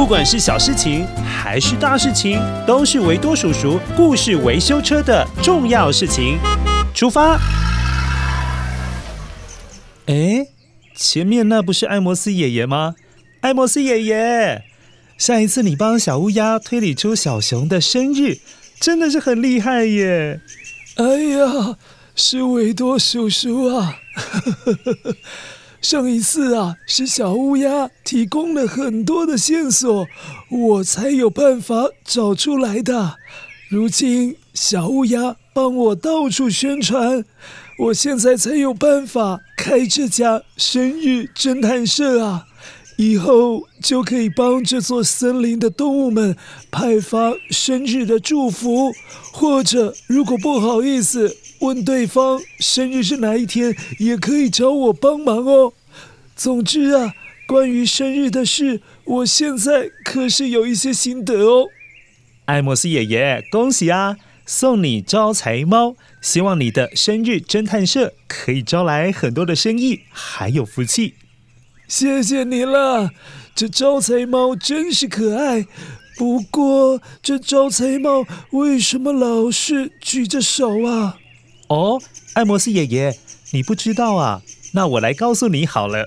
[0.00, 6.38] 不管是小事情还是大事情，都是维多叔叔故事维修车的重要事情。
[6.94, 7.38] 出发！
[10.06, 10.46] 哎，
[10.96, 12.94] 前面那不是艾摩斯爷爷吗？
[13.42, 14.62] 艾摩斯爷爷，
[15.18, 18.38] 上一次你帮小乌鸦推理出小熊的生日，
[18.80, 20.40] 真的是很厉害耶！
[20.96, 21.76] 哎呀，
[22.16, 23.98] 是维多叔叔啊！
[25.80, 30.06] 上一次啊，是小乌鸦提供了很多的线索，
[30.50, 33.16] 我才有办法找出来的。
[33.70, 37.24] 如今小乌鸦帮我到处宣传，
[37.78, 42.46] 我现在才有办法开这家生日侦探社啊！
[42.98, 46.36] 以后就可以帮这座森林的动物们
[46.70, 48.92] 派发生日的祝福，
[49.32, 51.34] 或者如果不好意思。
[51.60, 55.74] 问对方生日是哪一天，也可以找我帮忙哦。
[56.40, 57.12] 总之啊，
[57.46, 61.66] 关于生日的事，我现在可是有一些心得哦。
[62.46, 64.16] 艾莫斯爷爷，恭喜啊！
[64.46, 71.12] 送你招财猫，希望你的生日侦探社可以招来很多的生意，还有福气。
[71.86, 73.10] 谢谢你了，
[73.54, 75.66] 这招财猫真是可爱。
[76.16, 81.18] 不过，这招财猫为什么老是举着手啊？
[81.68, 82.00] 哦，
[82.32, 83.14] 艾摩斯爷爷，
[83.50, 84.40] 你不知道啊？
[84.72, 86.06] 那我来告诉你好了。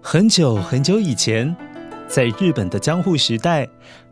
[0.00, 1.56] 很久很久以前，
[2.08, 3.68] 在日本的江户时代，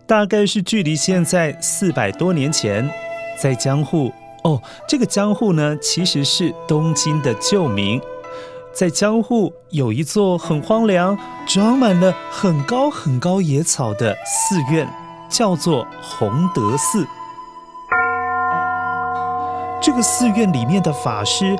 [0.06, 2.89] 大概是距离现在四百多年前，
[3.37, 4.12] 在江户
[4.44, 8.00] 哦，这个江户呢，其实是东京的旧名。
[8.72, 14.89] 在江户有一座很荒凉、长满了很高很高野草的寺院。
[15.31, 17.06] 叫做弘德寺。
[19.81, 21.56] 这个寺院里面的法师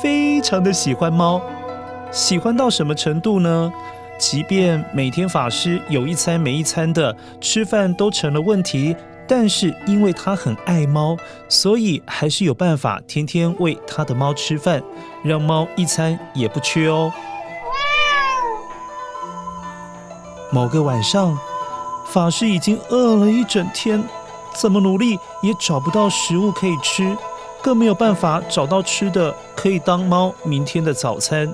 [0.00, 1.40] 非常的喜欢猫，
[2.12, 3.72] 喜欢到什么程度呢？
[4.16, 8.94] 即便每天法师有一餐没一餐的吃饭都成了问题，
[9.26, 11.16] 但是因为他很爱猫，
[11.48, 14.80] 所以还是有办法天天喂他的猫吃饭，
[15.24, 17.12] 让猫一餐也不缺哦。
[20.52, 21.36] 某个晚上。
[22.06, 24.00] 法师已经饿了一整天，
[24.54, 27.16] 怎么努力也找不到食物可以吃，
[27.64, 31.50] 更没有办法找到吃的可以当猫明天的早餐。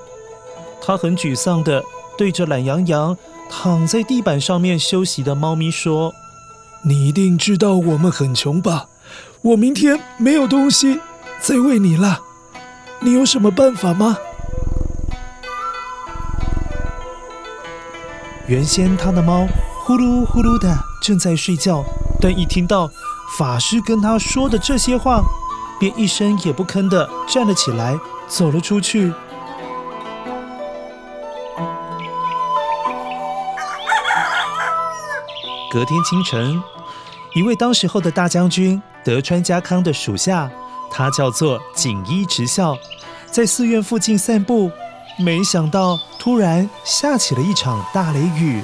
[0.82, 1.84] 他很沮丧的
[2.19, 3.16] 对着懒洋洋
[3.48, 6.12] 躺在地板上面休息的猫咪说
[6.82, 8.88] ：“你一定知道我们很穷吧？
[9.43, 10.99] 我明天没有东西
[11.41, 12.20] 再喂你了，
[12.99, 14.16] 你有什么办法吗？”
[18.49, 19.47] 原先他的猫。
[19.82, 21.82] 呼噜呼噜的正在睡觉，
[22.20, 22.88] 但一听到
[23.37, 25.25] 法师跟他说的这些话，
[25.81, 27.99] 便一声也不吭的站了起来，
[28.29, 29.11] 走了出去。
[35.73, 36.63] 隔天清晨，
[37.35, 40.51] 一位当时候的大将军德川家康的属下，
[40.91, 42.77] 他叫做锦衣直孝，
[43.25, 44.71] 在寺院附近散步，
[45.19, 48.62] 没想到突然下起了一场大雷雨。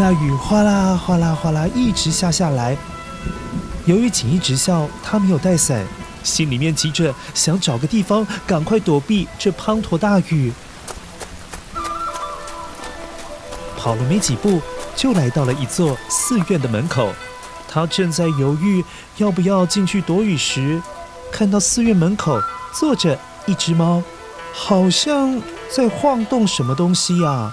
[0.00, 2.78] 那雨哗啦哗啦哗啦一直下下来。
[3.84, 5.84] 由于锦衣直校他没有带伞，
[6.22, 10.52] 心里面急着想找个地方赶快躲避这滂沱大雨。
[13.76, 14.62] 跑了没几步，
[14.94, 17.12] 就来到了一座寺院的门口。
[17.68, 18.84] 他正在犹豫
[19.16, 20.80] 要不要进去躲雨时，
[21.32, 22.40] 看到寺院门口
[22.72, 24.00] 坐着一只猫，
[24.54, 27.52] 好像在晃动什么东西呀。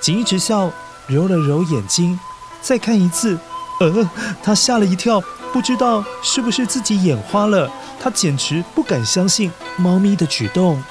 [0.00, 0.72] 锦衣直校。
[1.06, 2.18] 揉了揉眼睛，
[2.60, 3.38] 再看一次，
[3.80, 4.10] 呃，
[4.42, 7.70] 他吓了一跳，不知道是不是自己眼花了。
[8.00, 10.82] 他简直不敢相信猫咪的举动。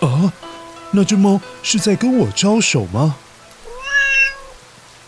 [0.00, 0.32] 啊，
[0.90, 3.16] 那只猫是在跟我招手吗？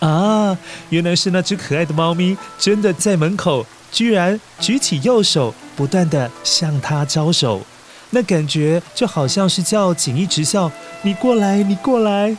[0.00, 0.58] 啊，
[0.90, 7.62] 原来是那只可爱的猫咪，真的在门口，居然举起右手，不断的向他招手。
[8.10, 10.70] 那感觉就好像是叫锦衣直校，
[11.02, 12.36] 你过来，你过来。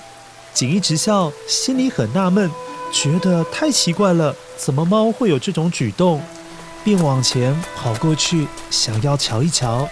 [0.56, 2.50] 锦衣直校心里很纳闷，
[2.90, 6.22] 觉得太奇怪了，怎么猫会有这种举动？
[6.81, 9.86] 便往前跑过去，想要瞧一瞧。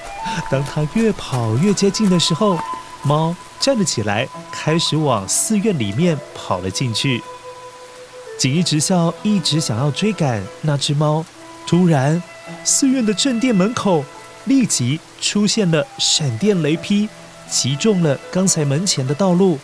[0.50, 2.58] 当他越跑越接近的时候，
[3.04, 7.22] 猫站了起来，开始往寺院里面跑了进去。
[8.40, 11.26] 锦衣直校一直想要追赶那只猫，
[11.68, 12.24] 突然，
[12.64, 14.06] 寺院的正殿门口
[14.46, 17.10] 立即出现了闪电雷劈，
[17.50, 19.60] 击中了刚才门前的道路。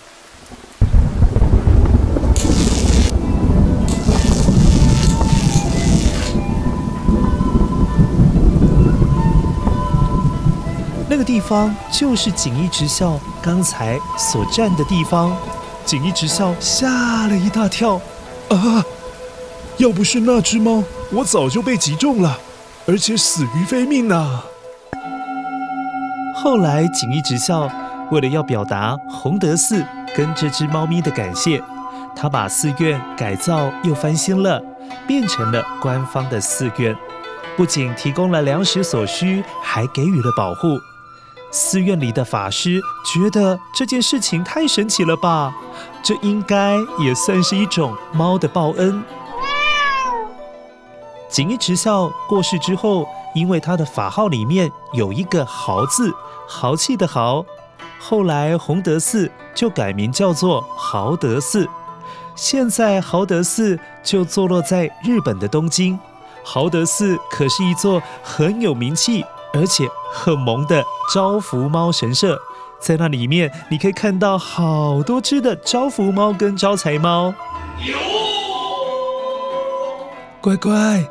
[11.09, 15.35] 那个地方就是锦衣直校刚才所站的地方。
[15.83, 17.95] 锦衣直校吓了一大跳，
[18.49, 18.85] 啊！
[19.77, 22.37] 要不是那只猫，我早就被击中了，
[22.85, 24.41] 而且死于非命呢。
[26.35, 27.67] 后来锦衣直校
[28.11, 29.83] 为了要表达弘德寺
[30.15, 31.59] 跟这只猫咪的感谢，
[32.15, 34.61] 他把寺院改造又翻新了，
[35.07, 36.95] 变成了官方的寺院。
[37.57, 40.77] 不仅提供了粮食所需，还给予了保护。
[41.51, 45.53] 寺院里的法师觉得这件事情太神奇了吧？
[46.03, 49.03] 这应该也算是一种猫的报恩。
[51.27, 56.11] 锦衣直校过世之后，因为他的法号里面有一个“豪”字，
[56.47, 57.45] 豪气的“豪”，
[57.99, 61.67] 后来弘德寺就改名叫做豪德寺。
[62.35, 65.99] 现在豪德寺就坐落在日本的东京。
[66.43, 69.23] 豪德寺可是一座很有名气，
[69.53, 72.37] 而且很萌的招福猫神社，
[72.79, 77.33] 在那里面你可以看到好多只的招福猫跟招财猫。
[80.41, 81.03] 乖乖，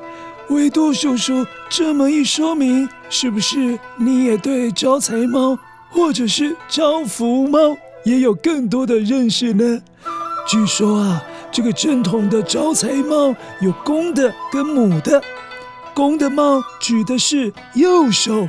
[0.49, 5.59] 维多叔叔这么一说明，是不是你也对招财猫
[5.91, 9.83] 或者是招福猫也有更多的认识呢？
[10.47, 11.23] 据说啊。
[11.51, 15.21] 这个正统的招财猫有公的跟母的，
[15.99, 18.49] 公的猫举的是右手，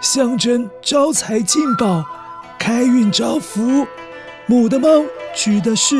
[0.00, 2.04] 象征招财进宝、
[2.58, 3.86] 开运招福；
[4.48, 4.88] 母的猫
[5.32, 5.94] 举的是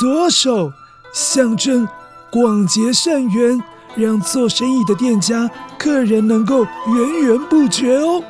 [0.00, 0.72] 左手，
[1.12, 1.86] 象征
[2.32, 3.62] 广结善缘，
[3.94, 8.24] 让做生意的店家客人能够源源不绝哦。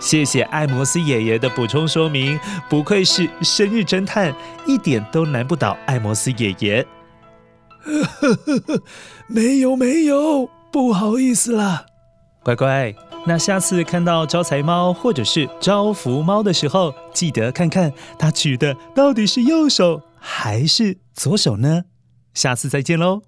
[0.00, 2.36] 谢谢艾摩斯爷爷的补充说明，
[2.68, 4.34] 不愧是生日侦探，
[4.66, 6.84] 一点都难不倒艾摩斯爷爷。
[7.84, 8.82] 呵呵呵，
[9.28, 11.86] 没有没有，不好意思啦。
[12.42, 12.92] 乖乖，
[13.28, 21.84] 那下次看到招财猫或者是招福猫的时候，记得看看它举的到底是右手还是左手呢？
[22.34, 23.22] 下次再见喽。